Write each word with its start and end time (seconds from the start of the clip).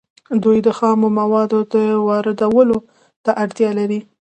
دوی 0.43 0.57
د 0.65 0.67
خامو 0.77 1.07
موادو 1.19 1.59
واردولو 2.07 2.77
ته 3.25 3.31
اړتیا 3.43 3.69
لري 3.79 3.99